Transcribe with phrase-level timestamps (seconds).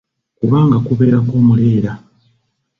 [0.37, 1.91] Kubanga kubeerako omuleera.